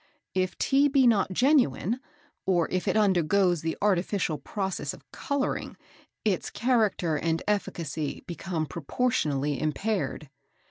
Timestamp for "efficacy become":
7.47-8.65